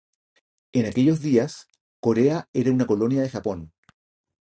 [0.73, 1.67] En aquellos días,
[1.99, 3.71] Corea era una colonia de Japón.